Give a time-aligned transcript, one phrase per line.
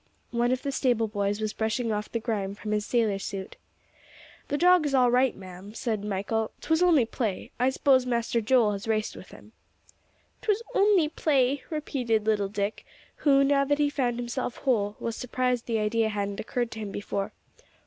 [0.31, 3.55] One of the stable boys was brushing off the grime from his sailor suit.
[4.47, 8.71] "The dog is all right, ma'am," said Michael, "'twas only play; I s'pose Master Joel
[8.71, 9.51] has raced with him."
[10.41, 12.83] "'Twas only play," repeated little Dick,
[13.17, 16.91] who, now that he found himself whole, was surprised the idea hadn't occurred to him
[16.91, 17.31] before.